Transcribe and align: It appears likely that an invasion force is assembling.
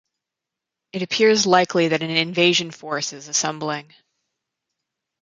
It 0.93 1.03
appears 1.03 1.45
likely 1.45 1.89
that 1.89 2.01
an 2.01 2.09
invasion 2.09 2.71
force 2.71 3.13
is 3.13 3.27
assembling. 3.27 3.93